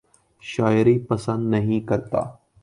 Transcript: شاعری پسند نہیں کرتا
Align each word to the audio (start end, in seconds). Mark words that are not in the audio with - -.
شاعری 0.43 0.97
پسند 0.99 1.49
نہیں 1.49 1.79
کرتا 1.87 2.23